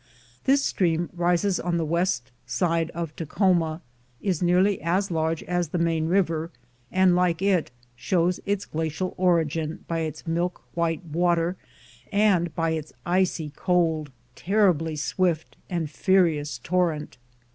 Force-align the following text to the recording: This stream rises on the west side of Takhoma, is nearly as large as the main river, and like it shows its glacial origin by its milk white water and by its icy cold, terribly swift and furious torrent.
This 0.45 0.65
stream 0.65 1.11
rises 1.15 1.59
on 1.59 1.77
the 1.77 1.85
west 1.85 2.31
side 2.47 2.89
of 2.95 3.15
Takhoma, 3.15 3.81
is 4.19 4.41
nearly 4.41 4.81
as 4.81 5.11
large 5.11 5.43
as 5.43 5.67
the 5.67 5.77
main 5.77 6.07
river, 6.07 6.49
and 6.91 7.15
like 7.15 7.43
it 7.43 7.69
shows 7.95 8.39
its 8.47 8.65
glacial 8.65 9.13
origin 9.15 9.85
by 9.87 9.99
its 9.99 10.25
milk 10.25 10.63
white 10.73 11.05
water 11.05 11.55
and 12.11 12.55
by 12.55 12.71
its 12.71 12.93
icy 13.05 13.51
cold, 13.55 14.11
terribly 14.35 14.95
swift 14.95 15.55
and 15.69 15.87
furious 15.87 16.57
torrent. 16.57 17.19